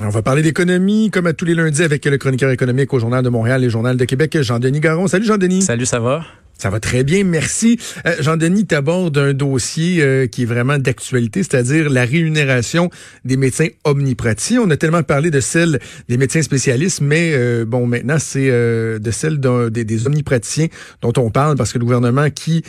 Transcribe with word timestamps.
On 0.00 0.10
va 0.10 0.22
parler 0.22 0.42
d'économie, 0.42 1.10
comme 1.10 1.26
à 1.26 1.32
tous 1.32 1.44
les 1.44 1.54
lundis, 1.54 1.82
avec 1.82 2.04
le 2.04 2.18
chroniqueur 2.18 2.50
économique 2.50 2.92
au 2.94 2.98
Journal 3.00 3.24
de 3.24 3.28
Montréal 3.28 3.64
et 3.64 3.70
Journal 3.70 3.96
de 3.96 4.04
Québec, 4.04 4.38
Jean-Denis 4.40 4.80
Garon. 4.80 5.08
Salut 5.08 5.26
Jean-Denis. 5.26 5.62
Salut, 5.62 5.86
ça 5.86 5.98
va? 5.98 6.24
Ça 6.58 6.70
va 6.70 6.80
très 6.80 7.04
bien, 7.04 7.22
merci. 7.22 7.78
Euh, 8.04 8.16
Jean-Denis, 8.18 8.66
t'abordes 8.66 9.16
un 9.16 9.32
dossier 9.32 10.02
euh, 10.02 10.26
qui 10.26 10.42
est 10.42 10.44
vraiment 10.44 10.76
d'actualité, 10.76 11.44
c'est-à-dire 11.44 11.88
la 11.88 12.04
rémunération 12.04 12.90
des 13.24 13.36
médecins 13.36 13.68
omnipraticiens. 13.84 14.62
On 14.62 14.70
a 14.70 14.76
tellement 14.76 15.04
parlé 15.04 15.30
de 15.30 15.38
celle 15.38 15.78
des 16.08 16.16
médecins 16.16 16.42
spécialistes, 16.42 17.00
mais 17.00 17.30
euh, 17.32 17.64
bon, 17.64 17.86
maintenant, 17.86 18.18
c'est 18.18 18.48
de 18.48 19.10
celle 19.12 19.38
des, 19.38 19.84
des, 19.84 20.06
omnipraticiens 20.08 20.66
dont 21.00 21.12
on 21.16 21.30
parle 21.30 21.56
parce 21.56 21.72
que 21.72 21.78
le 21.78 21.84
gouvernement 21.84 22.28
qui, 22.30 22.64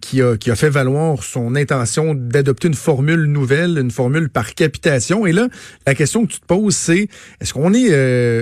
qui, 0.00 0.22
a, 0.22 0.36
qui 0.36 0.50
a 0.50 0.54
fait 0.54 0.70
valoir 0.70 1.24
son 1.24 1.56
intention 1.56 2.14
d'adopter 2.14 2.68
une 2.68 2.74
formule 2.74 3.24
nouvelle, 3.24 3.78
une 3.78 3.90
formule 3.90 4.28
par 4.28 4.54
capitation. 4.54 5.26
Et 5.26 5.32
là, 5.32 5.48
la 5.86 5.96
question 5.96 6.24
que 6.24 6.32
tu 6.32 6.40
te 6.40 6.46
poses, 6.46 6.76
c'est 6.76 7.08
est-ce 7.40 7.52
qu'on 7.52 7.74
est, 7.74 7.90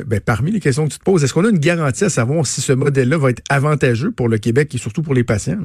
ben, 0.04 0.20
parmi 0.20 0.50
les 0.50 0.60
questions 0.60 0.86
que 0.86 0.92
tu 0.92 0.98
te 0.98 1.04
poses, 1.04 1.24
est-ce 1.24 1.32
qu'on 1.32 1.46
a 1.46 1.50
une 1.50 1.58
garantie 1.58 2.04
à 2.04 2.10
savoir 2.10 2.46
si 2.46 2.60
ce 2.60 2.74
modèle-là 2.74 3.16
va 3.16 3.30
être 3.30 3.42
avantageux 3.48 4.12
pour 4.18 4.28
le 4.28 4.38
Québec 4.38 4.74
et 4.74 4.78
surtout 4.78 5.00
pour 5.00 5.14
les 5.14 5.22
patients. 5.22 5.58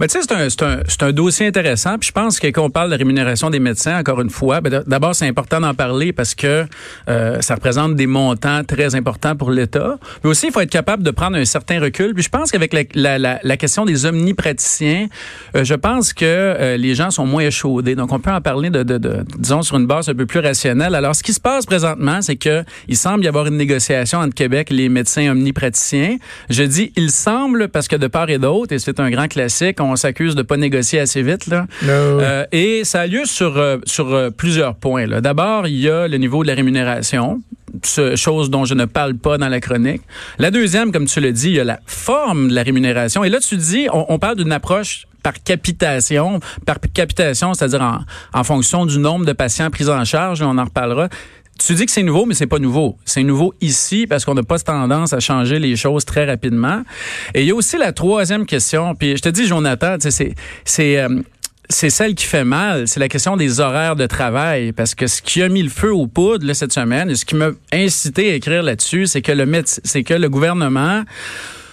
Ben, 0.00 0.06
tu 0.06 0.18
sais, 0.18 0.22
c'est 0.22 0.62
un, 0.62 0.78
un, 0.78 1.08
un, 1.08 1.12
dossier 1.12 1.46
intéressant. 1.46 1.98
Puis 1.98 2.08
je 2.08 2.12
pense 2.12 2.40
que 2.40 2.46
quand 2.46 2.64
on 2.64 2.70
parle 2.70 2.90
de 2.90 2.96
rémunération 2.96 3.50
des 3.50 3.60
médecins, 3.60 3.98
encore 3.98 4.22
une 4.22 4.30
fois, 4.30 4.62
ben, 4.62 4.82
d'abord, 4.86 5.14
c'est 5.14 5.28
important 5.28 5.60
d'en 5.60 5.74
parler 5.74 6.14
parce 6.14 6.34
que 6.34 6.64
euh, 7.10 7.40
ça 7.42 7.56
représente 7.56 7.96
des 7.96 8.06
montants 8.06 8.64
très 8.64 8.94
importants 8.94 9.36
pour 9.36 9.50
l'État. 9.50 9.98
Mais 10.24 10.30
aussi, 10.30 10.46
il 10.46 10.52
faut 10.52 10.62
être 10.62 10.70
capable 10.70 11.02
de 11.02 11.10
prendre 11.10 11.36
un 11.36 11.44
certain 11.44 11.80
recul. 11.80 12.14
Puis 12.14 12.22
je 12.22 12.30
pense 12.30 12.50
qu'avec 12.50 12.72
la, 12.72 13.18
la, 13.18 13.40
la, 13.42 13.56
question 13.58 13.84
des 13.84 14.06
omnipraticiens, 14.06 15.08
euh, 15.54 15.64
je 15.64 15.74
pense 15.74 16.14
que 16.14 16.24
euh, 16.24 16.78
les 16.78 16.94
gens 16.94 17.10
sont 17.10 17.26
moins 17.26 17.42
échaudés. 17.42 17.94
Donc, 17.94 18.10
on 18.10 18.20
peut 18.20 18.32
en 18.32 18.40
parler 18.40 18.70
de, 18.70 18.84
de, 18.84 18.96
de, 18.96 19.22
disons, 19.36 19.60
sur 19.60 19.76
une 19.76 19.86
base 19.86 20.08
un 20.08 20.14
peu 20.14 20.24
plus 20.24 20.40
rationnelle. 20.40 20.94
Alors, 20.94 21.14
ce 21.14 21.22
qui 21.22 21.34
se 21.34 21.40
passe 21.40 21.66
présentement, 21.66 22.22
c'est 22.22 22.36
que 22.36 22.64
il 22.88 22.96
semble 22.96 23.22
y 23.22 23.28
avoir 23.28 23.46
une 23.48 23.58
négociation 23.58 24.20
entre 24.20 24.34
Québec 24.34 24.68
et 24.70 24.74
les 24.74 24.88
médecins 24.88 25.30
omnipraticiens. 25.30 26.16
Je 26.48 26.62
dis 26.62 26.90
il 26.96 27.10
semble 27.10 27.68
parce 27.68 27.86
que 27.86 27.97
de 27.98 28.06
part 28.06 28.30
et 28.30 28.38
d'autre, 28.38 28.72
et 28.72 28.78
c'est 28.78 29.00
un 29.00 29.10
grand 29.10 29.28
classique, 29.28 29.80
on 29.80 29.96
s'accuse 29.96 30.34
de 30.34 30.42
pas 30.42 30.56
négocier 30.56 31.00
assez 31.00 31.22
vite. 31.22 31.46
Là. 31.46 31.66
Euh, 31.84 32.44
et 32.52 32.84
ça 32.84 33.00
a 33.00 33.06
lieu 33.06 33.24
sur, 33.24 33.56
euh, 33.56 33.78
sur 33.84 34.12
euh, 34.14 34.30
plusieurs 34.30 34.74
points. 34.74 35.06
D'abord, 35.20 35.66
il 35.66 35.78
y 35.78 35.88
a 35.88 36.08
le 36.08 36.16
niveau 36.16 36.42
de 36.42 36.48
la 36.48 36.54
rémunération 36.54 37.40
chose 38.14 38.48
dont 38.48 38.64
je 38.64 38.72
ne 38.72 38.86
parle 38.86 39.14
pas 39.14 39.36
dans 39.36 39.48
la 39.48 39.60
chronique. 39.60 40.00
La 40.38 40.50
deuxième, 40.50 40.90
comme 40.90 41.04
tu 41.04 41.20
le 41.20 41.32
dis, 41.32 41.48
il 41.48 41.56
y 41.56 41.60
a 41.60 41.64
la 41.64 41.80
forme 41.86 42.48
de 42.48 42.54
la 42.54 42.62
rémunération. 42.62 43.24
Et 43.24 43.28
là, 43.28 43.40
tu 43.40 43.56
dis, 43.56 43.88
on, 43.92 44.06
on 44.08 44.18
parle 44.18 44.36
d'une 44.36 44.52
approche 44.52 45.06
par 45.22 45.34
capitation, 45.42 46.40
par 46.64 46.78
capitation, 46.94 47.52
c'est-à-dire 47.52 47.82
en, 47.82 47.98
en, 48.32 48.44
fonction 48.44 48.86
du 48.86 48.98
nombre 48.98 49.26
de 49.26 49.32
patients 49.32 49.68
pris 49.70 49.88
en 49.88 50.04
charge, 50.04 50.42
on 50.42 50.56
en 50.56 50.64
reparlera 50.64 51.08
tu 51.58 51.74
dis 51.74 51.86
que 51.86 51.92
c'est 51.92 52.02
nouveau, 52.02 52.24
mais 52.24 52.34
c'est 52.34 52.46
pas 52.46 52.58
nouveau. 52.58 52.96
C'est 53.04 53.22
nouveau 53.22 53.54
ici 53.60 54.06
parce 54.06 54.24
qu'on 54.24 54.34
n'a 54.34 54.42
pas 54.42 54.58
tendance 54.58 55.12
à 55.12 55.20
changer 55.20 55.58
les 55.58 55.76
choses 55.76 56.04
très 56.04 56.24
rapidement. 56.24 56.82
Et 57.34 57.42
il 57.42 57.46
y 57.46 57.50
a 57.50 57.54
aussi 57.54 57.76
la 57.76 57.92
troisième 57.92 58.46
question. 58.46 58.94
Puis 58.94 59.16
je 59.16 59.22
te 59.22 59.28
dis, 59.28 59.46
Jonathan, 59.46 59.96
c'est 59.98 60.34
c'est 60.64 60.98
euh, 60.98 61.22
c'est 61.70 61.90
celle 61.90 62.14
qui 62.14 62.24
fait 62.24 62.44
mal, 62.44 62.88
c'est 62.88 63.00
la 63.00 63.08
question 63.08 63.36
des 63.36 63.60
horaires 63.60 63.96
de 63.96 64.06
travail. 64.06 64.72
Parce 64.72 64.94
que 64.94 65.06
ce 65.06 65.20
qui 65.20 65.42
a 65.42 65.48
mis 65.48 65.62
le 65.62 65.68
feu 65.68 65.92
aux 65.92 66.06
poudres 66.06 66.54
cette 66.54 66.72
semaine, 66.72 67.10
et 67.10 67.14
ce 67.14 67.24
qui 67.24 67.34
m'a 67.34 67.50
incité 67.72 68.32
à 68.32 68.34
écrire 68.34 68.62
là-dessus, 68.62 69.06
c'est 69.06 69.22
que 69.22 69.32
le 69.32 69.62
c'est 69.64 70.02
que 70.02 70.14
le 70.14 70.28
gouvernement 70.28 71.04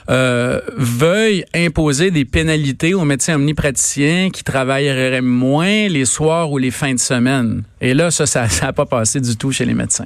euh, 0.09 0.61
veuille 0.77 1.45
imposer 1.53 2.11
des 2.11 2.25
pénalités 2.25 2.93
aux 2.93 3.05
médecins 3.05 3.35
omnipraticiens 3.35 4.29
qui 4.29 4.43
travailleraient 4.43 5.21
moins 5.21 5.87
les 5.87 6.05
soirs 6.05 6.51
ou 6.51 6.57
les 6.57 6.71
fins 6.71 6.93
de 6.93 6.99
semaine. 6.99 7.63
Et 7.81 7.93
là, 7.93 8.11
ça, 8.11 8.25
ça 8.25 8.47
n'a 8.61 8.73
pas 8.73 8.85
passé 8.85 9.19
du 9.19 9.35
tout 9.35 9.51
chez 9.51 9.65
les 9.65 9.73
médecins. 9.73 10.05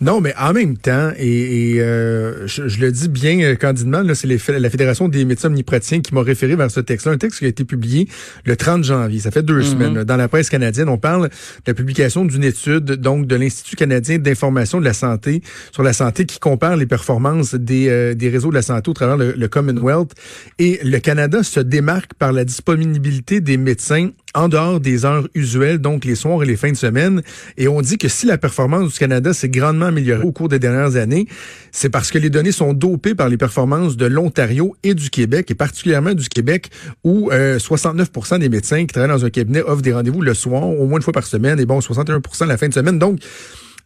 Non, 0.00 0.20
mais 0.20 0.34
en 0.38 0.52
même 0.52 0.76
temps, 0.76 1.10
et, 1.18 1.76
euh, 1.80 2.46
je, 2.46 2.80
le 2.80 2.90
dis 2.90 3.08
bien 3.08 3.40
euh, 3.40 3.54
candidement, 3.54 4.02
c'est 4.14 4.26
la 4.26 4.70
Fédération 4.70 5.08
des 5.08 5.24
médecins 5.24 5.48
omnipraticiens 5.48 6.00
qui 6.00 6.14
m'a 6.14 6.22
référé 6.22 6.56
vers 6.56 6.70
ce 6.70 6.80
texte-là, 6.80 7.12
un 7.12 7.18
texte 7.18 7.40
qui 7.40 7.44
a 7.44 7.48
été 7.48 7.64
publié 7.64 8.08
le 8.44 8.56
30 8.56 8.84
janvier. 8.84 9.20
Ça 9.20 9.30
fait 9.30 9.42
deux 9.42 9.60
mm-hmm. 9.60 9.70
semaines. 9.70 10.04
Dans 10.04 10.16
la 10.16 10.28
presse 10.28 10.48
canadienne, 10.48 10.88
on 10.88 10.98
parle 10.98 11.28
de 11.28 11.32
la 11.66 11.74
publication 11.74 12.24
d'une 12.24 12.44
étude 12.44 12.84
donc 12.84 13.26
de 13.26 13.36
l'Institut 13.36 13.76
canadien 13.76 14.18
d'information 14.18 14.80
de 14.80 14.84
la 14.84 14.94
santé 14.94 15.42
sur 15.72 15.82
la 15.82 15.92
santé 15.92 16.24
qui 16.24 16.38
compare 16.38 16.76
les 16.76 16.86
performances 16.86 17.54
des, 17.54 17.88
euh, 17.88 18.14
des 18.14 18.28
réseaux 18.28 18.50
de 18.50 18.54
la 18.54 18.62
santé 18.62 18.90
au 18.90 18.94
travers 18.94 19.16
le, 19.16 19.32
le 19.32 19.48
Commonwealth. 19.48 20.12
Et 20.58 20.80
le 20.82 20.98
Canada 20.98 21.42
se 21.42 21.60
démarque 21.60 22.14
par 22.14 22.32
la 22.32 22.44
disponibilité 22.44 23.40
des 23.40 23.56
médecins 23.56 24.10
en 24.34 24.48
dehors 24.48 24.80
des 24.80 25.04
heures 25.04 25.28
usuelles, 25.34 25.78
donc 25.78 26.04
les 26.04 26.14
soirs 26.14 26.42
et 26.42 26.46
les 26.46 26.56
fins 26.56 26.70
de 26.70 26.76
semaine. 26.76 27.22
Et 27.56 27.68
on 27.68 27.80
dit 27.80 27.98
que 27.98 28.08
si 28.08 28.26
la 28.26 28.38
performance 28.38 28.92
du 28.92 28.98
Canada 28.98 29.32
s'est 29.32 29.48
grandement 29.48 29.86
améliorée 29.86 30.24
au 30.24 30.32
cours 30.32 30.48
des 30.48 30.58
dernières 30.58 30.96
années, 30.96 31.26
c'est 31.72 31.88
parce 31.88 32.10
que 32.10 32.18
les 32.18 32.30
données 32.30 32.52
sont 32.52 32.72
dopées 32.72 33.14
par 33.14 33.28
les 33.28 33.36
performances 33.36 33.96
de 33.96 34.06
l'Ontario 34.06 34.76
et 34.82 34.94
du 34.94 35.10
Québec, 35.10 35.50
et 35.50 35.54
particulièrement 35.54 36.14
du 36.14 36.28
Québec, 36.28 36.70
où 37.04 37.30
69% 37.30 38.34
euh, 38.34 38.38
des 38.38 38.48
médecins 38.48 38.80
qui 38.80 38.88
travaillent 38.88 39.10
dans 39.10 39.24
un 39.24 39.30
cabinet 39.30 39.62
offrent 39.62 39.82
des 39.82 39.92
rendez-vous 39.92 40.22
le 40.22 40.34
soir, 40.34 40.68
au 40.68 40.86
moins 40.86 40.98
une 40.98 41.02
fois 41.02 41.12
par 41.12 41.26
semaine, 41.26 41.58
et 41.58 41.66
bon, 41.66 41.80
61% 41.80 42.46
la 42.46 42.56
fin 42.56 42.68
de 42.68 42.74
semaine. 42.74 42.98
Donc, 42.98 43.20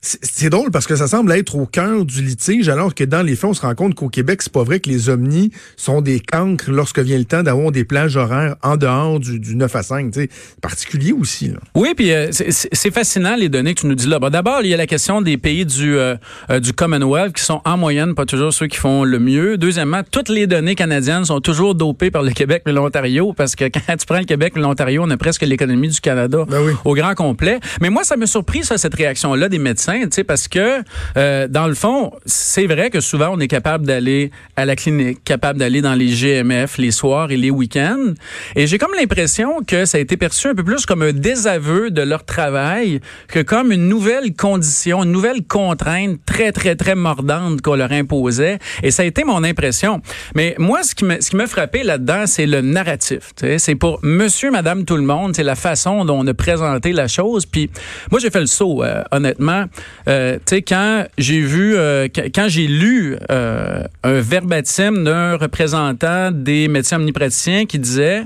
c'est 0.04 0.50
drôle 0.50 0.70
parce 0.70 0.86
que 0.86 0.96
ça 0.96 1.08
semble 1.08 1.32
être 1.32 1.56
au 1.56 1.66
cœur 1.66 2.04
du 2.04 2.22
litige, 2.22 2.68
alors 2.68 2.94
que 2.94 3.04
dans 3.04 3.22
les 3.22 3.36
faits, 3.36 3.50
on 3.50 3.54
se 3.54 3.62
rend 3.62 3.74
compte 3.74 3.94
qu'au 3.94 4.08
Québec, 4.08 4.42
c'est 4.42 4.52
pas 4.52 4.62
vrai 4.62 4.80
que 4.80 4.90
les 4.90 5.08
omnis 5.08 5.50
sont 5.76 6.00
des 6.00 6.20
cancres 6.20 6.70
lorsque 6.70 6.98
vient 6.98 7.18
le 7.18 7.24
temps 7.24 7.42
d'avoir 7.42 7.72
des 7.72 7.84
plages 7.84 8.16
horaires 8.16 8.56
en 8.62 8.76
dehors 8.76 9.18
du, 9.18 9.40
du 9.40 9.56
9 9.56 9.74
à 9.74 9.82
5. 9.82 10.10
C'est 10.14 10.28
particulier 10.60 11.12
aussi. 11.12 11.48
Là. 11.48 11.58
Oui, 11.74 11.94
puis 11.96 12.12
euh, 12.12 12.28
c'est 12.30 12.92
fascinant 12.92 13.36
les 13.36 13.48
données 13.48 13.74
que 13.74 13.80
tu 13.80 13.86
nous 13.86 13.94
dis 13.94 14.06
là. 14.06 14.18
D'abord, 14.30 14.60
il 14.62 14.68
y 14.68 14.74
a 14.74 14.76
la 14.76 14.86
question 14.86 15.22
des 15.22 15.36
pays 15.38 15.64
du, 15.64 15.96
euh, 15.96 16.16
euh, 16.50 16.60
du 16.60 16.72
Commonwealth 16.72 17.34
qui 17.34 17.42
sont 17.42 17.60
en 17.64 17.76
moyenne 17.76 18.14
pas 18.14 18.26
toujours 18.26 18.52
ceux 18.52 18.66
qui 18.66 18.76
font 18.76 19.04
le 19.04 19.18
mieux. 19.18 19.56
Deuxièmement, 19.56 20.02
toutes 20.08 20.28
les 20.28 20.46
données 20.46 20.74
canadiennes 20.74 21.24
sont 21.24 21.40
toujours 21.40 21.74
dopées 21.74 22.10
par 22.10 22.22
le 22.22 22.30
Québec 22.30 22.62
et 22.66 22.72
l'Ontario 22.72 23.32
parce 23.32 23.56
que 23.56 23.64
quand 23.64 23.96
tu 23.96 24.06
prends 24.06 24.18
le 24.18 24.24
Québec 24.24 24.52
et 24.56 24.60
l'Ontario, 24.60 25.02
on 25.04 25.10
a 25.10 25.16
presque 25.16 25.42
l'économie 25.42 25.88
du 25.88 26.00
Canada 26.00 26.44
ben 26.48 26.76
au 26.84 26.94
grand 26.94 27.14
complet. 27.14 27.60
Mais 27.80 27.90
moi, 27.90 28.04
ça 28.04 28.16
me 28.16 28.26
surpris, 28.26 28.64
ça, 28.64 28.76
cette 28.78 28.94
réaction-là 28.94 29.48
des 29.48 29.58
médecins 29.58 29.93
parce 30.26 30.48
que 30.48 30.82
euh, 31.16 31.48
dans 31.48 31.66
le 31.66 31.74
fond, 31.74 32.12
c'est 32.26 32.66
vrai 32.66 32.90
que 32.90 33.00
souvent 33.00 33.30
on 33.32 33.40
est 33.40 33.48
capable 33.48 33.86
d'aller 33.86 34.30
à 34.56 34.64
la 34.64 34.76
clinique, 34.76 35.22
capable 35.24 35.58
d'aller 35.58 35.80
dans 35.80 35.94
les 35.94 36.08
GMF 36.08 36.78
les 36.78 36.90
soirs 36.90 37.30
et 37.30 37.36
les 37.36 37.50
week-ends. 37.50 38.14
Et 38.56 38.66
j'ai 38.66 38.78
comme 38.78 38.94
l'impression 38.98 39.60
que 39.66 39.84
ça 39.84 39.98
a 39.98 40.00
été 40.00 40.16
perçu 40.16 40.48
un 40.48 40.54
peu 40.54 40.64
plus 40.64 40.86
comme 40.86 41.02
un 41.02 41.12
désaveu 41.12 41.90
de 41.90 42.02
leur 42.02 42.24
travail 42.24 43.00
que 43.28 43.40
comme 43.40 43.72
une 43.72 43.88
nouvelle 43.88 44.34
condition, 44.34 45.02
une 45.02 45.12
nouvelle 45.12 45.44
contrainte 45.44 46.18
très 46.26 46.52
très 46.52 46.76
très 46.76 46.94
mordante 46.94 47.62
qu'on 47.62 47.74
leur 47.74 47.92
imposait. 47.92 48.58
Et 48.82 48.90
ça 48.90 49.02
a 49.02 49.06
été 49.06 49.24
mon 49.24 49.44
impression. 49.44 50.00
Mais 50.34 50.54
moi, 50.58 50.82
ce 50.82 50.94
qui 50.94 51.04
m'a 51.04 51.20
ce 51.20 51.30
qui 51.30 51.36
m'a 51.36 51.46
frappé 51.46 51.82
là-dedans, 51.82 52.26
c'est 52.26 52.46
le 52.46 52.60
narratif. 52.60 53.32
C'est 53.58 53.74
pour 53.74 53.98
Monsieur, 54.02 54.50
Madame, 54.50 54.84
tout 54.84 54.96
le 54.96 55.02
monde. 55.02 55.34
C'est 55.34 55.42
la 55.42 55.54
façon 55.54 56.04
dont 56.04 56.20
on 56.20 56.26
a 56.26 56.34
présenté 56.34 56.92
la 56.92 57.08
chose. 57.08 57.46
Puis 57.46 57.70
moi, 58.10 58.20
j'ai 58.20 58.30
fait 58.30 58.40
le 58.40 58.46
saut, 58.46 58.82
euh, 58.82 59.02
honnêtement. 59.10 59.64
Euh, 60.08 60.36
tu 60.36 60.56
sais, 60.56 60.62
quand 60.62 61.06
j'ai 61.18 61.40
vu, 61.40 61.76
euh, 61.76 62.08
quand 62.34 62.48
j'ai 62.48 62.66
lu 62.66 63.16
euh, 63.30 63.84
un 64.02 64.20
verbatim 64.20 65.04
d'un 65.04 65.36
représentant 65.36 66.30
des 66.30 66.68
médecins 66.68 66.96
omnipraticiens 66.96 67.66
qui 67.66 67.78
disait 67.78 68.24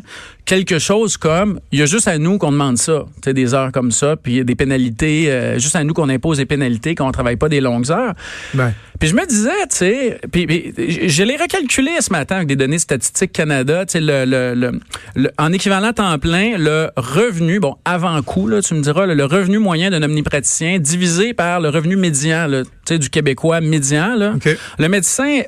quelque 0.48 0.78
chose 0.78 1.18
comme 1.18 1.60
il 1.72 1.78
y 1.78 1.82
a 1.82 1.86
juste 1.86 2.08
à 2.08 2.16
nous 2.16 2.38
qu'on 2.38 2.50
demande 2.50 2.78
ça, 2.78 3.04
tu 3.16 3.20
sais, 3.26 3.34
des 3.34 3.52
heures 3.52 3.70
comme 3.70 3.92
ça, 3.92 4.16
puis 4.16 4.32
il 4.32 4.36
y 4.38 4.40
a 4.40 4.44
des 4.44 4.54
pénalités, 4.54 5.30
euh, 5.30 5.58
juste 5.58 5.76
à 5.76 5.84
nous 5.84 5.92
qu'on 5.92 6.08
impose 6.08 6.38
des 6.38 6.46
pénalités, 6.46 6.94
qu'on 6.94 7.12
travaille 7.12 7.36
pas 7.36 7.50
des 7.50 7.60
longues 7.60 7.90
heures. 7.90 8.14
Ben. 8.54 8.72
Puis 8.98 9.10
je 9.10 9.14
me 9.14 9.26
disais, 9.26 9.50
tu 9.70 9.76
sais, 9.76 10.20
puis, 10.32 10.46
puis 10.46 10.72
je 11.06 11.22
l'ai 11.22 11.36
recalculé 11.36 11.90
ce 12.00 12.10
matin 12.10 12.36
avec 12.36 12.48
des 12.48 12.56
données 12.56 12.78
statistiques 12.78 13.32
Canada, 13.32 13.84
tu 13.84 13.92
sais, 13.92 14.00
le, 14.00 14.24
le, 14.24 14.80
le, 15.14 15.30
en 15.36 15.52
équivalent 15.52 15.92
temps 15.92 16.18
plein, 16.18 16.56
le 16.56 16.88
revenu, 16.96 17.60
bon, 17.60 17.76
avant 17.84 18.20
coût, 18.22 18.48
là, 18.48 18.62
tu 18.62 18.72
me 18.72 18.80
diras, 18.80 19.04
le 19.04 19.24
revenu 19.26 19.58
moyen 19.58 19.90
d'un 19.90 20.02
omnipraticien 20.02 20.78
divisé 20.78 21.34
par 21.34 21.60
le 21.60 21.68
revenu 21.68 21.96
médian, 21.96 22.48
tu 22.48 22.64
sais, 22.86 22.98
du 22.98 23.10
Québécois 23.10 23.60
médian, 23.60 24.16
là. 24.16 24.32
Le 24.78 24.88
médecin 24.88 25.42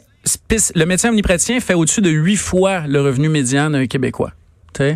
le 0.74 0.84
médecin 0.84 1.08
omnipraticien 1.08 1.60
fait 1.60 1.72
au-dessus 1.72 2.02
de 2.02 2.10
huit 2.10 2.36
fois 2.36 2.82
le 2.86 3.00
revenu 3.00 3.30
médian 3.30 3.70
d'un 3.70 3.86
Québécois. 3.86 4.32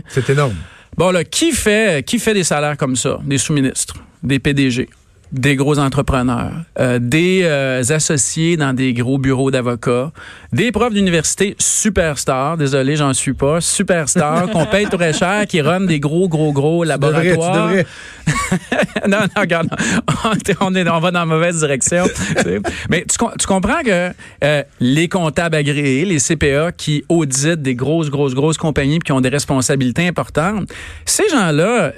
C'est 0.08 0.30
énorme. 0.30 0.56
Bon, 0.96 1.10
là, 1.10 1.24
qui 1.24 1.52
fait, 1.52 2.06
qui 2.06 2.18
fait 2.18 2.34
des 2.34 2.44
salaires 2.44 2.76
comme 2.76 2.96
ça? 2.96 3.18
Des 3.24 3.38
sous-ministres, 3.38 3.96
des 4.22 4.38
PDG, 4.38 4.88
des 5.34 5.56
gros 5.56 5.78
entrepreneurs, 5.80 6.52
euh, 6.78 7.00
des 7.00 7.40
euh, 7.42 7.82
associés 7.88 8.56
dans 8.56 8.72
des 8.72 8.94
gros 8.94 9.18
bureaux 9.18 9.50
d'avocats, 9.50 10.12
des 10.52 10.70
profs 10.70 10.94
d'université 10.94 11.56
superstars, 11.58 12.56
désolé, 12.56 12.94
j'en 12.94 13.12
suis 13.12 13.32
pas, 13.32 13.60
superstars, 13.60 14.48
qu'on 14.52 14.64
paye 14.66 14.86
très 14.86 15.12
cher, 15.12 15.46
qui 15.48 15.60
run 15.60 15.80
des 15.80 15.98
gros, 15.98 16.28
gros, 16.28 16.52
gros 16.52 16.84
laboratoires. 16.84 17.70
non, 19.08 19.18
non, 19.20 19.26
regarde, 19.36 19.68
on, 20.60 20.74
est, 20.74 20.88
on 20.88 21.00
va 21.00 21.10
dans 21.10 21.20
la 21.20 21.26
mauvaise 21.26 21.58
direction. 21.58 22.04
Mais 22.88 23.04
tu, 23.10 23.16
tu, 23.38 23.46
comprends 23.46 23.82
que 23.84 24.10
euh, 24.44 24.62
les 24.78 25.08
comptables 25.08 25.56
agréés, 25.56 26.04
les 26.04 26.18
CPA 26.18 26.70
qui 26.70 27.04
auditent 27.08 27.62
des 27.62 27.74
grosses, 27.74 28.08
grosses, 28.08 28.34
grosses 28.34 28.56
compagnies 28.56 29.00
qui 29.00 29.10
ont 29.10 29.20
des 29.20 29.28
responsabilités 29.28 30.06
importantes, 30.06 30.68
ces 31.04 31.28
gens-là, 31.28 31.92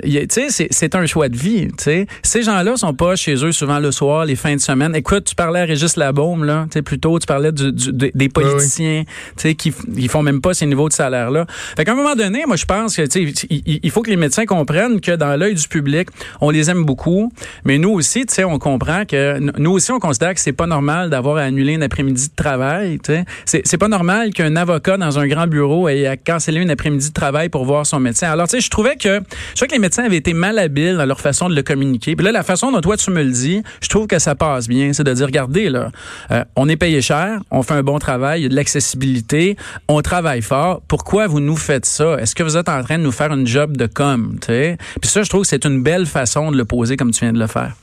c'est 0.71 0.95
un 0.95 1.05
choix 1.05 1.29
de 1.29 1.37
vie. 1.37 1.69
T'sais. 1.77 2.07
Ces 2.23 2.43
gens-là 2.43 2.77
sont 2.77 2.95
pas 2.95 3.15
chez 3.27 3.45
eux 3.45 3.51
souvent 3.51 3.81
le 3.81 3.91
soir, 3.91 4.25
les 4.25 4.37
fins 4.37 4.55
de 4.55 4.61
semaine. 4.61 4.95
Écoute, 4.95 5.25
tu 5.25 5.35
parlais 5.35 5.61
à 5.61 5.65
Régis 5.65 5.97
Labaume, 5.97 6.45
là, 6.45 6.67
tu 6.71 6.75
sais, 6.75 6.83
plus 6.83 7.01
tôt, 7.01 7.19
tu 7.19 7.27
parlais 7.27 7.51
du, 7.51 7.73
des 7.73 8.29
politiciens, 8.29 9.03
tu 9.37 9.43
sais, 9.43 9.55
qui 9.57 9.75
ils 9.97 10.09
font 10.09 10.23
même 10.23 10.41
pas 10.41 10.55
ces 10.55 10.65
niveaux 10.65 10.89
de 10.89 10.93
salaire-là. 10.93 11.45
Fait 11.77 11.85
qu'à 11.85 11.93
un 11.93 11.97
moment 11.97 12.15
donné, 12.15 12.45
moi, 12.47 12.55
je 12.55 12.65
pense 12.65 12.95
que, 12.95 13.03
tu 13.03 13.35
sais, 13.35 13.47
il, 13.51 13.91
faut 13.91 14.03
que 14.03 14.11
les 14.11 14.17
médecins 14.17 14.47
comprennent 14.47 15.01
que 15.01 15.11
dans 15.11 15.35
l'œil 15.35 15.55
du 15.55 15.67
public, 15.67 16.09
on 16.41 16.51
les 16.51 16.71
aime 16.71 16.85
beaucoup, 16.85 17.33
mais 17.65 17.79
nous 17.79 17.91
aussi, 17.91 18.27
tu 18.27 18.35
sais, 18.35 18.45
on 18.45 18.61
comprend 18.61 19.05
que, 19.05 19.41
nous 19.59 19.73
aussi, 19.73 19.91
on 19.91 19.99
considère 19.99 20.33
que 20.33 20.41
c'est 20.41 20.53
pas 20.53 20.69
normal 20.69 21.11
d'avoir 21.11 21.39
à 21.39 21.43
annuler 21.43 21.75
un 21.75 21.83
après-midi 21.83 22.29
de 22.29 22.35
travail, 22.37 23.01
tu 23.03 23.13
sais. 23.45 23.63
C'est 23.65 23.79
pas 23.79 23.89
normal 23.89 24.33
qu'un 24.35 24.55
avocat 24.55 24.99
dans 24.99 25.19
un 25.19 25.27
grand 25.27 25.49
bureau 25.49 25.89
ait 25.89 26.07
à 26.07 26.17
canceller 26.17 26.61
un 26.61 26.69
après-midi 26.69 27.09
de 27.09 27.15
travail 27.15 27.49
pour 27.49 27.65
voir 27.65 27.87
son 27.87 27.99
médecin. 27.99 28.31
Alors, 28.31 28.47
tu 28.47 28.53
sais, 28.53 28.61
je 28.61 28.71
trouvais 28.71 28.95
que, 28.95 29.21
je 29.51 29.55
trouvais 29.57 29.67
que 29.67 29.75
les 29.75 29.81
médecins 29.81 30.05
avaient 30.05 30.17
été 30.17 30.33
mal 30.33 30.61
habiles 30.61 30.97
dans 30.97 31.07
leur 31.07 31.21
façon 31.21 31.49
de 31.49 31.57
le 31.57 31.65
communiquer. 31.65 32.15
Puis 32.15 32.25
là, 32.25 32.31
la 32.31 32.45
façon 32.45 32.71
dont 32.71 32.81
toi, 32.81 32.97
tu 32.97 33.06
me 33.11 33.23
le 33.23 33.31
dis, 33.31 33.63
je 33.81 33.89
trouve 33.89 34.07
que 34.07 34.19
ça 34.19 34.35
passe 34.35 34.69
bien. 34.69 34.93
C'est 34.93 35.05
de 35.05 35.13
dire, 35.13 35.27
regardez, 35.27 35.69
là, 35.69 35.91
euh, 36.31 36.45
on 36.57 36.69
est 36.69 36.77
payé 36.77 37.01
cher, 37.01 37.41
on 37.51 37.63
fait 37.63 37.75
un 37.75 37.83
bon 37.83 37.99
travail, 37.99 38.41
il 38.41 38.43
y 38.45 38.47
a 38.47 38.49
de 38.49 38.55
l'accessibilité, 38.55 39.57
on 39.89 40.03
travaille 40.03 40.43
fort. 40.43 40.83
Pourquoi 40.89 41.27
vous 41.27 41.41
nous 41.41 41.57
faites 41.57 41.87
ça? 41.87 42.17
Est-ce 42.21 42.35
que 42.35 42.43
vous 42.43 42.57
êtes 42.57 42.69
en 42.69 42.83
train 42.83 42.99
de 42.99 43.03
nous 43.03 43.13
faire 43.13 43.33
une 43.33 43.47
job 43.47 43.77
de 43.77 43.87
com? 43.87 44.39
Puis 44.47 44.77
ça, 45.11 45.23
je 45.23 45.29
trouve 45.29 45.43
que 45.43 45.49
c'est 45.49 45.65
une 45.65 45.83
belle 45.83 46.07
façon 46.07 46.51
de 46.51 46.57
le 46.57 46.65
poser 46.65 46.97
comme 46.97 47.11
tu 47.11 47.21
viens 47.21 47.33
de 47.33 47.39
le 47.39 47.47
faire. 47.47 47.75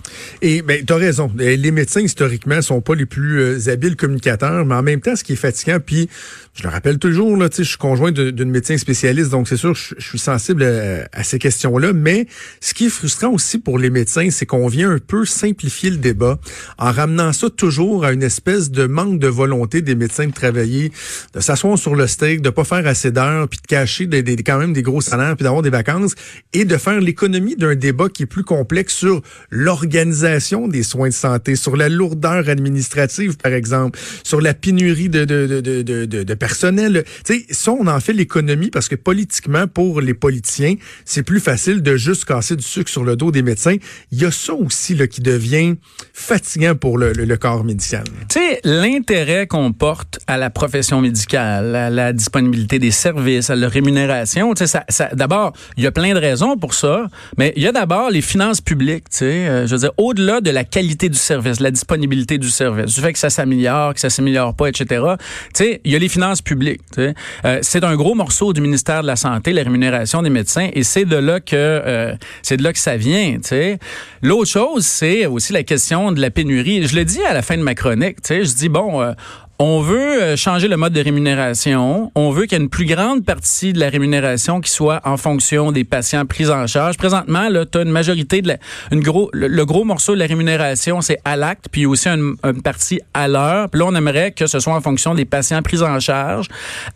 Et 0.41 0.61
ben, 0.61 0.83
tu 0.85 0.93
as 0.93 0.97
raison. 0.97 1.31
Les 1.37 1.71
médecins, 1.71 2.01
historiquement, 2.01 2.61
sont 2.61 2.81
pas 2.81 2.95
les 2.95 3.05
plus 3.05 3.39
euh, 3.39 3.71
habiles 3.71 3.95
communicateurs, 3.95 4.65
mais 4.65 4.75
en 4.75 4.83
même 4.83 5.01
temps, 5.01 5.15
ce 5.15 5.23
qui 5.23 5.33
est 5.33 5.37
fatigant, 5.37 5.77
puis 5.83 6.09
je 6.53 6.61
le 6.61 6.69
rappelle 6.69 6.99
toujours, 6.99 7.35
là, 7.35 7.47
je 7.51 7.63
suis 7.63 7.77
conjoint 7.77 8.11
d'une 8.11 8.51
médecin 8.51 8.77
spécialiste, 8.77 9.31
donc 9.31 9.47
c'est 9.47 9.57
sûr, 9.57 9.73
je, 9.73 9.95
suis 9.97 10.19
sensible 10.19 10.63
à, 11.11 11.23
ces 11.23 11.39
questions-là. 11.39 11.93
Mais 11.93 12.27
ce 12.61 12.75
qui 12.75 12.85
est 12.85 12.89
frustrant 12.89 13.29
aussi 13.29 13.57
pour 13.57 13.79
les 13.79 13.89
médecins, 13.89 14.29
c'est 14.29 14.45
qu'on 14.45 14.67
vient 14.67 14.91
un 14.91 14.99
peu 14.99 15.25
simplifier 15.25 15.89
le 15.89 15.97
débat 15.97 16.39
en 16.77 16.91
ramenant 16.91 17.33
ça 17.33 17.49
toujours 17.49 18.05
à 18.05 18.13
une 18.13 18.21
espèce 18.21 18.69
de 18.69 18.85
manque 18.85 19.17
de 19.17 19.27
volonté 19.27 19.81
des 19.81 19.95
médecins 19.95 20.27
de 20.27 20.31
travailler, 20.31 20.91
de 21.33 21.39
s'asseoir 21.39 21.75
sur 21.79 21.95
le 21.95 22.05
steak, 22.05 22.41
de 22.41 22.51
pas 22.51 22.63
faire 22.63 22.85
assez 22.85 23.11
d'heures, 23.11 23.47
puis 23.47 23.59
de 23.59 23.65
cacher 23.65 24.05
des, 24.05 24.35
quand 24.37 24.59
même 24.59 24.73
des 24.73 24.83
gros 24.83 25.01
salaires, 25.01 25.35
puis 25.35 25.45
d'avoir 25.45 25.63
des 25.63 25.71
vacances, 25.71 26.13
et 26.53 26.65
de 26.65 26.77
faire 26.77 27.01
l'économie 27.01 27.55
d'un 27.55 27.73
débat 27.73 28.09
qui 28.09 28.23
est 28.23 28.27
plus 28.27 28.43
complexe 28.43 28.93
sur 28.93 29.23
l'organisation 29.49 30.67
des 30.67 30.83
soins 30.83 31.09
de 31.09 31.13
santé, 31.13 31.55
sur 31.55 31.77
la 31.77 31.89
lourdeur 31.89 32.47
administrative, 32.47 33.37
par 33.37 33.53
exemple, 33.53 33.97
sur 34.23 34.39
la 34.39 34.53
pénurie 34.53 35.09
de, 35.09 35.25
de, 35.25 35.61
de, 35.61 35.81
de, 35.81 36.05
de 36.05 36.33
personnel. 36.43 37.05
Tu 37.23 37.39
sais, 37.39 37.45
ça, 37.51 37.71
on 37.71 37.87
en 37.87 38.01
fait 38.01 38.11
l'économie 38.11 38.69
parce 38.69 38.89
que 38.89 38.95
politiquement, 38.95 39.65
pour 39.65 40.01
les 40.01 40.13
politiciens, 40.13 40.75
c'est 41.05 41.23
plus 41.23 41.39
facile 41.39 41.81
de 41.81 41.95
juste 41.95 42.25
casser 42.25 42.57
du 42.57 42.63
sucre 42.63 42.89
sur 42.89 43.05
le 43.05 43.15
dos 43.15 43.31
des 43.31 43.43
médecins. 43.43 43.77
Il 44.11 44.21
y 44.21 44.25
a 44.25 44.31
ça 44.31 44.53
aussi 44.53 44.93
là, 44.93 45.07
qui 45.07 45.21
devient 45.21 45.75
fatigant 46.11 46.75
pour 46.75 46.97
le, 46.97 47.37
corps 47.37 47.63
médical. 47.63 48.03
Tu 48.27 48.39
sais, 48.39 48.59
l'intérêt 48.65 49.47
qu'on 49.47 49.71
porte 49.71 50.19
à 50.27 50.37
la 50.37 50.49
profession 50.49 50.99
médicale, 50.99 51.75
à 51.77 51.89
la 51.89 52.11
disponibilité 52.11 52.77
des 52.77 52.91
services, 52.91 53.49
à 53.49 53.55
la 53.55 53.69
rémunération, 53.69 54.53
tu 54.53 54.67
sais, 54.67 54.79
ça, 54.89 55.09
d'abord, 55.13 55.53
il 55.77 55.83
y 55.85 55.87
a 55.87 55.91
plein 55.91 56.13
de 56.13 56.19
raisons 56.19 56.57
pour 56.57 56.73
ça, 56.73 57.07
mais 57.37 57.53
il 57.55 57.63
y 57.63 57.67
a 57.67 57.71
d'abord 57.71 58.09
les 58.09 58.21
finances 58.21 58.59
publiques, 58.59 59.09
tu 59.09 59.19
sais, 59.19 59.47
euh, 59.47 59.65
je 59.65 59.75
veux 59.75 59.79
dire, 59.79 59.91
au-delà 59.95 60.41
de 60.41 60.51
la 60.51 60.65
qualité 60.65 61.07
du 61.07 61.17
service, 61.17 61.61
la 61.61 61.71
disponibilité 61.71 62.37
du 62.37 62.49
service, 62.49 62.93
du 62.93 63.01
fait 63.01 63.13
que 63.13 63.19
ça 63.19 63.29
s'améliore, 63.29 63.93
que 63.93 64.01
ça 64.01 64.09
s'améliore 64.09 64.53
pas, 64.55 64.67
etc. 64.67 64.85
Tu 64.85 65.63
sais, 65.63 65.81
il 65.85 65.91
y 65.91 65.95
a 65.95 65.99
les 65.99 66.09
finances 66.09 66.32
public. 66.41 66.81
Euh, 66.97 67.59
c'est 67.61 67.83
un 67.83 67.95
gros 67.95 68.15
morceau 68.15 68.53
du 68.53 68.61
ministère 68.61 69.01
de 69.01 69.07
la 69.07 69.15
Santé, 69.15 69.53
la 69.53 69.63
rémunération 69.63 70.21
des 70.21 70.29
médecins, 70.29 70.69
et 70.73 70.83
c'est 70.83 71.05
de 71.05 71.15
là 71.15 71.39
que 71.39 71.55
euh, 71.55 72.15
c'est 72.41 72.57
de 72.57 72.63
là 72.63 72.73
que 72.73 72.79
ça 72.79 72.97
vient. 72.97 73.37
L'autre 74.21 74.49
chose, 74.49 74.85
c'est 74.85 75.25
aussi 75.25 75.53
la 75.53 75.63
question 75.63 76.11
de 76.11 76.21
la 76.21 76.29
pénurie. 76.29 76.85
Je 76.87 76.95
le 76.95 77.05
dis 77.05 77.23
à 77.23 77.33
la 77.33 77.41
fin 77.41 77.57
de 77.57 77.63
ma 77.63 77.75
chronique. 77.75 78.17
Je 78.27 78.55
dis 78.55 78.69
bon, 78.69 79.01
euh, 79.01 79.13
on 79.59 79.81
veut 79.81 80.21
euh, 80.21 80.35
changer 80.35 80.67
le 80.67 80.77
mode 80.77 80.93
de 80.93 81.01
rémunération. 81.01 82.11
On 82.15 82.31
veut 82.31 82.43
qu'il 82.43 82.57
y 82.57 82.61
ait 82.61 82.63
une 82.63 82.69
plus 82.69 82.85
grande 82.85 83.23
partie 83.23 83.71
de 83.71 83.79
la 83.79 83.89
rémunération 83.89 84.61
qui 84.61 84.71
soit 84.71 84.99
en 85.05 85.15
fonction 85.15 85.71
des 85.71 85.83
patients 85.83 86.25
pris 86.25 86.49
en 86.49 86.65
charge. 86.65 86.97
Présentement, 86.97 87.49
là, 87.49 87.65
tu 87.65 87.79
une 87.79 87.91
majorité 87.91 88.41
de 88.41 88.47
la, 88.47 88.57
une 88.91 89.01
gros, 89.01 89.29
le, 89.31 89.63
gros 89.65 89.83
morceau 89.83 90.13
de 90.15 90.19
la 90.19 90.25
rémunération, 90.25 91.01
c'est 91.01 91.19
à 91.23 91.35
l'acte, 91.35 91.67
puis 91.71 91.85
aussi 91.85 92.09
une, 92.09 92.35
partie 92.63 92.99
à 93.13 93.27
l'heure. 93.27 93.69
Puis 93.69 93.79
là, 93.79 93.85
on 93.87 93.95
aimerait 93.95 94.31
que 94.31 94.47
ce 94.47 94.59
soit 94.59 94.73
en 94.73 94.81
fonction 94.81 95.13
des 95.13 95.25
patients 95.25 95.61
pris 95.61 95.81
en 95.83 95.99
charge, 95.99 96.47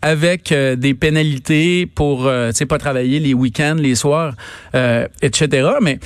avec 0.02 0.50
euh, 0.50 0.74
des 0.74 0.94
pénalités 0.94 1.86
pour, 1.86 2.26
euh, 2.26 2.50
tu 2.50 2.56
sais, 2.56 2.66
pas 2.66 2.78
travailler 2.78 3.20
les 3.20 3.34
week-ends, 3.34 3.76
les 3.78 3.94
soirs, 3.94 4.34
etc. 5.22 5.68
Mais 5.80 5.98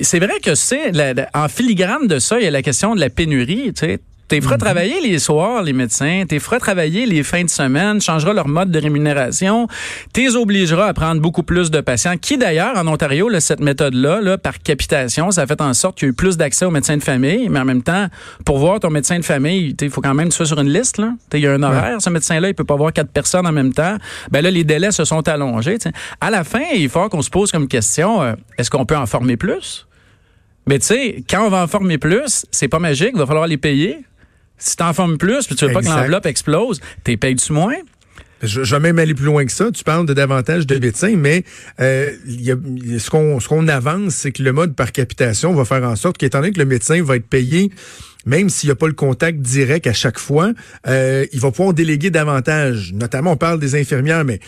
c'est 0.00 0.18
vrai 0.18 0.40
que 0.42 0.54
c'est 0.54 0.92
en 1.34 1.48
filigrane 1.48 2.06
de 2.06 2.18
ça, 2.18 2.38
il 2.38 2.44
y 2.44 2.48
a 2.48 2.50
la 2.50 2.62
question 2.62 2.94
de 2.94 3.00
la 3.00 3.10
pénurie. 3.10 3.72
Tu 3.72 3.86
sais, 3.86 4.00
T'es 4.30 4.40
feras 4.40 4.54
mhm. 4.54 4.60
travailler 4.60 5.00
les 5.00 5.18
soirs, 5.18 5.64
les 5.64 5.72
médecins. 5.72 6.22
T'es 6.28 6.38
feras 6.38 6.60
travailler 6.60 7.04
les 7.04 7.24
fins 7.24 7.42
de 7.42 7.50
semaine. 7.50 8.00
Changeras 8.00 8.32
leur 8.32 8.46
mode 8.46 8.70
de 8.70 8.78
rémunération. 8.78 9.66
T'es 10.12 10.36
obligeras 10.36 10.86
à 10.86 10.94
prendre 10.94 11.20
beaucoup 11.20 11.42
plus 11.42 11.72
de 11.72 11.80
patients. 11.80 12.16
Qui 12.16 12.38
d'ailleurs, 12.38 12.78
en 12.78 12.86
Ontario, 12.86 13.28
cette 13.40 13.58
méthode-là, 13.58 14.20
là, 14.20 14.38
par 14.38 14.60
capitation, 14.60 15.32
ça 15.32 15.42
a 15.42 15.46
fait 15.48 15.60
en 15.60 15.74
sorte 15.74 15.98
qu'il 15.98 16.06
y 16.06 16.10
a 16.10 16.12
eu 16.12 16.14
plus 16.14 16.36
d'accès 16.36 16.64
aux 16.64 16.70
médecins 16.70 16.96
de 16.96 17.02
famille. 17.02 17.48
Mais 17.48 17.58
en 17.58 17.64
même 17.64 17.82
temps, 17.82 18.06
pour 18.44 18.58
voir 18.58 18.78
ton 18.78 18.90
médecin 18.90 19.18
de 19.18 19.24
famille, 19.24 19.74
il 19.80 19.90
faut 19.90 20.00
quand 20.00 20.14
même 20.14 20.28
que 20.28 20.32
tu 20.32 20.36
sois 20.36 20.46
sur 20.46 20.60
une 20.60 20.72
liste. 20.72 21.02
Il 21.32 21.40
y 21.40 21.48
a 21.48 21.52
un 21.52 21.62
horaire. 21.64 22.00
Ce 22.00 22.08
médecin-là, 22.08 22.50
il 22.50 22.54
peut 22.54 22.62
pas 22.62 22.76
voir 22.76 22.92
quatre 22.92 23.10
personnes 23.10 23.48
en 23.48 23.52
même 23.52 23.72
temps. 23.72 23.96
Ben 24.30 24.42
là, 24.42 24.52
les 24.52 24.62
délais 24.62 24.92
se 24.92 25.04
sont 25.04 25.26
allongés. 25.28 25.78
À 26.20 26.30
la 26.30 26.44
fin, 26.44 26.62
il 26.72 26.88
faut 26.88 27.08
qu'on 27.08 27.22
se 27.22 27.30
pose 27.30 27.50
comme 27.50 27.66
question, 27.66 28.22
euh, 28.22 28.34
est-ce 28.58 28.70
qu'on 28.70 28.86
peut 28.86 28.96
en 28.96 29.06
former 29.06 29.36
plus? 29.36 29.88
Mais 30.66 30.78
tu 30.78 30.86
sais, 30.86 31.24
quand 31.28 31.44
on 31.44 31.48
va 31.48 31.64
en 31.64 31.66
former 31.66 31.98
plus, 31.98 32.46
c'est 32.52 32.68
pas 32.68 32.78
magique, 32.78 33.10
il 33.14 33.18
va 33.18 33.26
falloir 33.26 33.48
les 33.48 33.56
payer. 33.56 34.04
Si 34.60 34.76
t'en 34.76 34.92
formes 34.92 35.18
plus, 35.18 35.46
puis 35.46 35.56
tu 35.56 35.66
veux 35.66 35.72
pas 35.72 35.80
que 35.80 35.86
l'enveloppe 35.86 36.26
explose, 36.26 36.80
t'es 37.02 37.16
payes-tu 37.16 37.52
moins? 37.52 37.74
Je, 38.42 38.64
je, 38.64 38.74
vais 38.74 38.80
même 38.80 38.98
aller 38.98 39.14
plus 39.14 39.26
loin 39.26 39.44
que 39.44 39.52
ça. 39.52 39.70
Tu 39.70 39.84
parles 39.84 40.06
de 40.06 40.14
davantage 40.14 40.66
de 40.66 40.78
médecins, 40.78 41.14
mais 41.16 41.44
euh, 41.80 42.10
y 42.26 42.50
a, 42.52 42.56
ce 42.98 43.10
qu'on 43.10 43.38
ce 43.38 43.48
qu'on 43.48 43.68
avance, 43.68 44.14
c'est 44.14 44.32
que 44.32 44.42
le 44.42 44.52
mode 44.52 44.74
par 44.74 44.92
capitation 44.92 45.52
va 45.52 45.66
faire 45.66 45.82
en 45.84 45.96
sorte 45.96 46.16
qu'étant 46.16 46.38
donné 46.38 46.52
que 46.52 46.58
le 46.58 46.64
médecin 46.64 47.02
va 47.02 47.16
être 47.16 47.26
payé 47.26 47.70
même 48.26 48.50
s'il 48.50 48.68
n'y 48.68 48.72
a 48.72 48.76
pas 48.76 48.86
le 48.86 48.92
contact 48.92 49.40
direct 49.40 49.86
à 49.86 49.92
chaque 49.92 50.18
fois, 50.18 50.52
euh, 50.86 51.26
il 51.32 51.40
va 51.40 51.50
pouvoir 51.50 51.72
déléguer 51.74 52.10
davantage. 52.10 52.92
Notamment, 52.92 53.32
on 53.32 53.36
parle 53.36 53.58
des 53.58 53.74
infirmières, 53.74 54.24
mais 54.24 54.40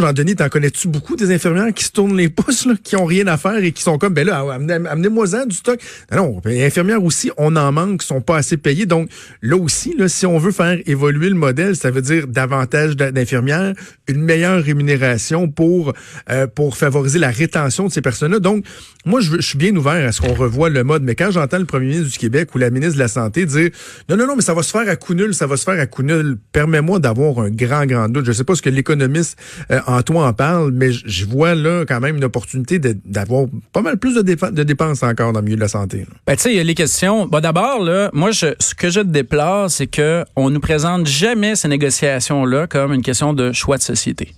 Jean-Denis, 0.00 0.36
t'en 0.36 0.48
connais-tu 0.48 0.88
beaucoup 0.88 1.16
des 1.16 1.32
infirmières 1.34 1.72
qui 1.72 1.84
se 1.84 1.90
tournent 1.90 2.16
les 2.16 2.28
pouces, 2.30 2.66
là, 2.66 2.74
qui 2.82 2.96
ont 2.96 3.04
rien 3.04 3.26
à 3.26 3.36
faire 3.36 3.56
et 3.56 3.72
qui 3.72 3.82
sont 3.82 3.98
comme, 3.98 4.14
ben 4.14 4.26
là, 4.26 4.44
amenez-moi-en 4.52 5.46
du 5.46 5.56
stock. 5.56 5.80
Non, 6.12 6.40
les 6.44 6.64
infirmières 6.64 7.02
aussi, 7.02 7.30
on 7.36 7.56
en 7.56 7.72
manque, 7.72 8.02
sont 8.02 8.20
pas 8.20 8.36
assez 8.36 8.56
payées. 8.56 8.86
Donc, 8.86 9.08
là 9.42 9.56
aussi, 9.56 9.94
là, 9.96 10.08
si 10.08 10.26
on 10.26 10.38
veut 10.38 10.52
faire 10.52 10.78
évoluer 10.86 11.28
le 11.28 11.34
modèle, 11.36 11.76
ça 11.76 11.90
veut 11.90 12.02
dire 12.02 12.26
davantage 12.26 12.96
d'infirmières, 12.96 13.74
une 14.08 14.22
meilleure 14.22 14.62
rémunération 14.62 15.48
pour, 15.48 15.92
euh, 16.30 16.46
pour 16.46 16.76
favoriser 16.76 17.18
la 17.18 17.30
rétention 17.30 17.86
de 17.86 17.92
ces 17.92 18.02
personnes-là. 18.02 18.38
Donc, 18.38 18.64
moi, 19.04 19.20
je, 19.20 19.36
je 19.36 19.42
suis 19.42 19.58
bien 19.58 19.74
ouvert 19.76 20.06
à 20.06 20.12
ce 20.12 20.20
qu'on 20.20 20.34
revoie 20.34 20.68
le 20.68 20.84
mode, 20.84 21.02
mais 21.02 21.14
quand 21.14 21.30
j'entends 21.30 21.58
le 21.58 21.64
premier 21.64 21.86
ministre 21.86 22.12
du 22.12 22.18
Québec 22.18 22.54
ou 22.54 22.58
la 22.58 22.70
ministre 22.70 22.94
de 22.94 23.00
la 23.00 23.08
Santé 23.08 23.46
dire 23.46 23.70
non, 24.08 24.16
non, 24.16 24.26
non, 24.26 24.36
mais 24.36 24.42
ça 24.42 24.54
va 24.54 24.62
se 24.62 24.70
faire 24.70 24.88
à 24.88 24.96
coup 24.96 25.14
nul, 25.14 25.34
ça 25.34 25.46
va 25.46 25.56
se 25.56 25.64
faire 25.64 25.80
à 25.80 25.86
coup 25.86 26.02
nul. 26.02 26.36
Permets-moi 26.52 26.98
d'avoir 26.98 27.38
un 27.40 27.50
grand, 27.50 27.86
grand 27.86 28.08
doute. 28.08 28.26
Je 28.26 28.32
sais 28.32 28.44
pas 28.44 28.54
ce 28.54 28.62
que 28.62 28.70
l'économiste 28.70 29.38
euh, 29.70 29.80
Antoine 29.86 30.28
en 30.28 30.32
parle, 30.32 30.70
mais 30.72 30.92
je 30.92 31.24
vois 31.24 31.54
là 31.54 31.84
quand 31.86 32.00
même 32.00 32.16
une 32.16 32.24
opportunité 32.24 32.78
d'avoir 32.78 33.46
pas 33.72 33.82
mal 33.82 33.98
plus 33.98 34.14
de, 34.14 34.22
de, 34.22 34.62
dépenses 34.62 35.02
encore 35.02 35.32
dans 35.32 35.40
le 35.40 35.44
milieu 35.44 35.56
de 35.56 35.60
la 35.60 35.68
santé. 35.68 36.06
Ben, 36.26 36.36
tu 36.36 36.42
sais, 36.42 36.52
il 36.52 36.56
y 36.56 36.60
a 36.60 36.64
les 36.64 36.74
questions. 36.74 37.26
Bon, 37.26 37.40
d'abord, 37.40 37.82
là, 37.82 38.10
moi, 38.12 38.30
je, 38.30 38.54
ce 38.58 38.74
que 38.74 38.90
je 38.90 39.00
déplore, 39.00 39.70
c'est 39.70 39.86
que 39.86 40.24
on 40.36 40.50
nous 40.50 40.60
présente 40.60 41.06
jamais 41.06 41.56
ces 41.56 41.68
négociations-là 41.68 42.66
comme 42.66 42.92
une 42.92 43.02
question 43.02 43.32
de 43.32 43.52
choix 43.52 43.76
de 43.76 43.82
société. 43.82 44.34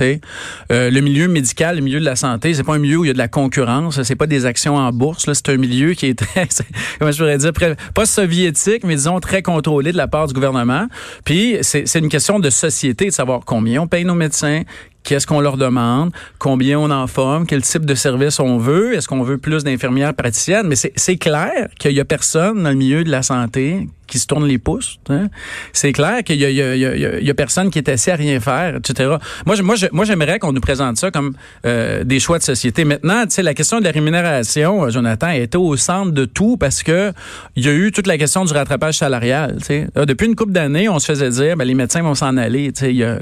Euh, 0.00 0.90
le 0.90 1.00
milieu 1.00 1.28
médical, 1.28 1.76
le 1.76 1.82
milieu 1.82 2.00
de 2.00 2.04
la 2.04 2.16
santé, 2.16 2.54
c'est 2.54 2.62
pas 2.62 2.74
un 2.74 2.78
milieu 2.78 2.98
où 2.98 3.04
il 3.04 3.08
y 3.08 3.10
a 3.10 3.14
de 3.14 3.18
la 3.18 3.28
concurrence, 3.28 4.02
c'est 4.02 4.16
pas 4.16 4.26
des 4.26 4.46
actions 4.46 4.76
en 4.76 4.92
bourse, 4.92 5.30
c'est 5.32 5.48
un 5.48 5.56
milieu 5.56 5.94
qui 5.94 6.06
est 6.06 6.18
très, 6.18 6.48
comment 6.98 7.10
je 7.10 7.18
pourrais 7.18 7.38
dire, 7.38 7.52
pas 7.94 8.06
soviétique, 8.06 8.84
mais 8.84 8.96
disons 8.96 9.20
très 9.20 9.42
contrôlé 9.42 9.92
de 9.92 9.96
la 9.96 10.08
part 10.08 10.26
du 10.26 10.34
gouvernement. 10.34 10.86
Puis 11.24 11.58
c'est 11.62 11.98
une 11.98 12.08
question 12.08 12.38
de 12.38 12.50
société, 12.50 13.06
de 13.06 13.10
savoir 13.10 13.40
combien 13.44 13.82
on 13.82 13.86
paye 13.86 14.04
nos 14.04 14.14
médecins, 14.14 14.62
qu'est-ce 15.04 15.26
qu'on 15.26 15.40
leur 15.40 15.56
demande, 15.56 16.12
combien 16.38 16.78
on 16.78 16.90
en 16.90 17.06
forme, 17.06 17.46
quel 17.46 17.62
type 17.62 17.84
de 17.84 17.94
service 17.94 18.40
on 18.40 18.58
veut, 18.58 18.94
est-ce 18.94 19.08
qu'on 19.08 19.22
veut 19.22 19.38
plus 19.38 19.64
d'infirmières 19.64 20.14
praticiennes, 20.14 20.66
mais 20.66 20.76
c'est 20.76 21.16
clair 21.16 21.68
qu'il 21.78 21.92
y 21.92 22.00
a 22.00 22.04
personne 22.04 22.62
dans 22.62 22.70
le 22.70 22.76
milieu 22.76 23.04
de 23.04 23.10
la 23.10 23.22
santé 23.22 23.88
qui 24.10 24.18
se 24.18 24.26
tourne 24.26 24.44
les 24.44 24.58
pouces. 24.58 24.98
Hein. 25.08 25.28
C'est 25.72 25.92
clair 25.92 26.22
qu'il 26.24 26.36
y, 26.36 26.44
y, 26.44 27.30
a 27.30 27.34
personne 27.34 27.70
qui 27.70 27.78
est 27.78 27.88
assis 27.88 28.10
à 28.10 28.16
rien 28.16 28.40
faire, 28.40 28.76
etc. 28.76 29.16
Moi, 29.46 29.56
moi, 29.92 30.04
j'aimerais 30.04 30.38
qu'on 30.40 30.52
nous 30.52 30.60
présente 30.60 30.96
ça 30.96 31.10
comme 31.10 31.34
euh, 31.64 32.02
des 32.02 32.18
choix 32.18 32.38
de 32.38 32.42
société. 32.42 32.84
Maintenant, 32.84 33.22
tu 33.24 33.34
sais, 33.34 33.42
la 33.42 33.54
question 33.54 33.78
de 33.78 33.84
la 33.84 33.92
rémunération, 33.92 34.84
euh, 34.84 34.90
Jonathan, 34.90 35.30
était 35.30 35.56
au 35.56 35.76
centre 35.76 36.10
de 36.10 36.24
tout 36.24 36.56
parce 36.56 36.82
que 36.82 37.12
il 37.54 37.64
y 37.64 37.68
a 37.68 37.72
eu 37.72 37.92
toute 37.92 38.08
la 38.08 38.18
question 38.18 38.44
du 38.44 38.52
rattrapage 38.52 38.98
salarial. 38.98 39.58
Sais. 39.62 39.86
depuis 39.94 40.26
une 40.26 40.34
couple 40.34 40.52
d'années, 40.52 40.88
on 40.88 40.98
se 40.98 41.06
faisait 41.06 41.30
dire, 41.30 41.56
ben, 41.56 41.64
les 41.64 41.74
médecins 41.74 42.02
vont 42.02 42.16
s'en 42.16 42.36
aller. 42.36 42.72
Tu 42.72 43.00
sais, 43.00 43.18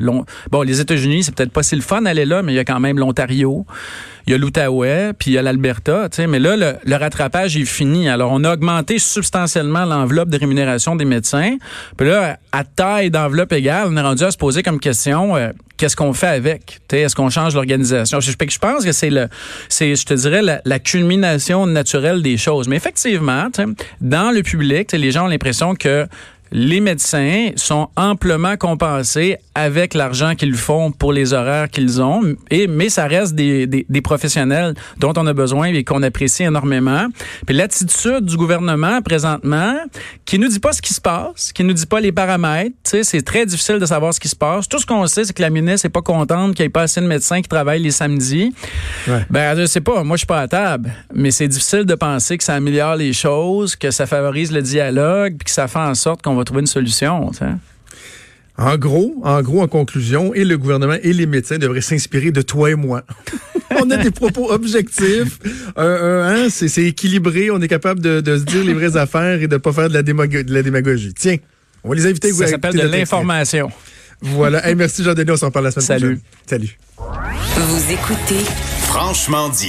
bon, 0.51 0.63
les 0.63 0.81
États-Unis, 0.81 1.25
c'est 1.25 1.35
peut-être 1.35 1.53
pas 1.53 1.63
si 1.69 1.77
le 1.77 1.83
fun 1.83 2.03
d'aller 2.03 2.25
là, 2.25 2.43
mais 2.43 2.53
il 2.53 2.57
y 2.57 2.59
a 2.59 2.65
quand 2.65 2.81
même 2.81 2.99
l'Ontario. 2.99 3.67
il 4.27 4.33
y 4.33 4.35
a 4.35 4.39
l'Outaouais, 4.39 5.13
puis 5.19 5.31
il 5.31 5.35
y 5.35 5.39
a 5.39 5.43
l'Alberta, 5.43 6.09
mais 6.29 6.39
là, 6.39 6.57
le, 6.57 6.97
rattrapage 6.97 7.57
est 7.57 7.65
fini. 7.65 8.09
Alors, 8.09 8.31
on 8.33 8.45
a 8.45 8.53
augmenté 8.53 8.99
substantiellement 8.99 9.85
l'enveloppe 9.85 10.29
de 10.29 10.39
rémunération 10.39 10.97
des 10.97 11.05
médecins. 11.05 11.57
Puis 11.97 12.09
là, 12.09 12.39
à 12.53 12.65
taille 12.65 13.11
d'enveloppe 13.11 13.53
égale, 13.53 13.89
on 13.91 13.97
est 13.97 14.03
rendu 14.03 14.25
à 14.25 14.31
se 14.31 14.37
poser 14.37 14.63
comme 14.63 14.81
question, 14.81 15.37
euh, 15.37 15.51
qu'est-ce 15.79 15.97
qu'on 15.97 16.13
fait 16.13 16.27
avec? 16.27 16.81
Est-ce 16.93 17.15
qu'on 17.15 17.31
change 17.31 17.55
l'organisation? 17.55 18.21
Je, 18.21 18.59
pense 18.59 18.85
que 18.85 18.93
c'est 18.93 19.11
c'est, 19.69 19.95
je 19.95 20.05
te 20.05 20.15
dirais, 20.15 20.43
la, 20.43 20.79
culmination 20.79 21.67
naturelle 21.67 22.23
des 22.23 22.37
choses. 22.37 22.69
Mais 22.69 22.77
effectivement, 22.77 23.49
dans 24.01 24.31
le 24.31 24.43
public, 24.43 24.93
les 24.93 25.11
gens 25.11 25.25
ont 25.25 25.29
l'impression 25.29 25.75
que 25.75 26.07
les 26.51 26.81
médecins 26.81 27.51
sont 27.57 27.89
amplement 27.97 28.57
compensés 28.57 29.37
avec 29.55 29.95
l'argent 29.95 30.35
qu'ils 30.35 30.55
font 30.55 30.93
pour 30.93 31.13
les 31.13 31.33
horaires 31.33 31.69
qu'ils 31.69 32.01
ont, 32.01 32.23
et, 32.51 32.67
mais 32.67 32.89
ça 32.89 33.07
reste 33.07 33.35
des, 33.35 33.67
des, 33.67 33.85
des, 33.89 34.01
professionnels 34.01 34.75
dont 34.99 35.13
on 35.17 35.27
a 35.27 35.33
besoin 35.33 35.69
et 35.69 35.85
qu'on 35.85 36.03
apprécie 36.03 36.45
énormément. 36.45 37.07
Puis 37.47 37.57
l'attitude 37.57 38.25
du 38.25 38.37
gouvernement 38.37 39.03
présentement, 39.03 39.75
qui 40.25 40.39
nous 40.39 40.49
dit 40.49 40.61
pas 40.61 40.73
ce 40.73 40.81
qui 40.81 40.95
se 40.95 41.01
passe, 41.01 41.53
qui 41.53 41.65
nous 41.65 41.73
dit 41.73 41.87
pas 41.87 42.01
les 42.01 42.13
paramètres, 42.13 42.77
c'est 42.85 43.23
très 43.23 43.47
difficile 43.47 43.79
de 43.79 43.87
savoir 43.87 44.15
ce 44.15 44.21
qui 44.21 44.29
se 44.29 44.37
passe. 44.37 44.69
Tout 44.69 44.79
ce 44.79 44.87
qu'on 44.87 45.07
sait, 45.07 45.25
c'est 45.25 45.33
que 45.33 45.43
la 45.43 45.51
ministre 45.51 45.87
est 45.87 45.91
pas 45.91 46.03
contente 46.03 46.55
qu'il 46.55 46.63
n'y 46.65 46.67
ait 46.67 46.71
pas 46.71 46.83
assez 46.83 47.01
de 47.01 47.07
médecins 47.07 47.43
qui 47.43 47.49
travaillent 47.49 47.83
les 47.83 47.91
samedis. 47.91 48.55
Ouais. 49.09 49.27
Ben, 49.31 49.57
je 49.59 49.67
sais 49.67 49.81
pas, 49.81 50.05
moi 50.05 50.17
je 50.17 50.21
suis 50.21 50.27
pas 50.27 50.41
à 50.41 50.49
table, 50.49 50.93
mais 51.13 51.31
c'est 51.31 51.49
difficile 51.49 51.85
de 51.85 51.95
penser 51.95 52.39
que 52.39 52.45
ça 52.45 52.55
améliore 52.55 52.97
les 52.97 53.13
choses, 53.13 53.77
que 53.77 53.91
ça 53.91 54.07
favorise 54.07 54.53
le 54.53 54.63
dialogue, 54.63 55.37
puis 55.39 55.47
que 55.47 55.51
ça 55.51 55.67
fait 55.67 55.79
en 55.79 55.95
sorte 55.95 56.23
qu'on 56.23 56.35
va 56.39 56.45
trouver 56.45 56.61
une 56.61 56.67
solution. 56.67 57.31
T'sais. 57.31 57.47
En 58.57 58.77
gros, 58.77 59.15
en 59.23 59.41
gros, 59.41 59.63
en 59.63 59.69
conclusion, 59.69 60.35
et 60.35 60.45
le 60.45 60.59
gouvernement 60.59 60.97
et 61.01 61.13
les 61.13 61.27
médecins 61.27 61.59
devraient 61.59 61.81
s'inspirer 61.81 62.33
de 62.33 62.43
toi 62.43 62.71
et 62.71 62.75
moi. 62.75 63.05
on 63.81 63.89
a 63.91 63.97
des 63.99 64.11
propos 64.11 64.51
objectifs, 64.51 65.39
euh, 65.79 66.47
hein, 66.47 66.49
c'est 66.51 66.83
équilibré, 66.83 67.53
on 67.53 67.61
est 67.61 67.69
capable 67.69 68.01
de, 68.01 68.21
de, 68.21 68.37
se 68.37 68.43
dire 68.43 68.65
les 68.65 68.75
vraies 68.75 68.97
affaires 68.97 69.41
et 69.41 69.47
de 69.47 69.57
pas 69.59 69.73
faire 69.73 69.89
de 69.89 69.95
la, 69.95 70.03
démago 70.03 70.43
de 70.43 70.53
la 70.53 70.63
démagogie. 70.63 71.15
Tiens, 71.15 71.37
on 71.85 71.91
va 71.91 71.95
les 71.95 72.07
inviter. 72.07 72.33
Ça 72.33 72.49
s'appelle 72.49 72.75
de 72.75 72.89
l'information. 72.89 73.71
Voilà. 74.21 74.67
Hey, 74.67 74.75
merci 74.75 75.05
Jean-Denis, 75.05 75.31
on 75.31 75.37
s'en 75.37 75.51
parle 75.53 75.67
la 75.67 75.71
semaine 75.71 75.87
Salut. 75.87 76.21
prochaine. 76.47 76.67
Salut. 76.67 76.79
Vous 77.57 77.93
écoutez 77.93 78.45
Franchement 78.81 79.49
dit. 79.51 79.67